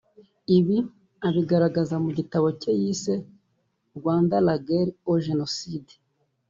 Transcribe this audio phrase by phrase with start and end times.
[0.57, 0.77] Ibi
[1.27, 3.13] abigaragaza mu gitabo cye yise
[3.97, 5.89] «Rwanda de la guerre au génocide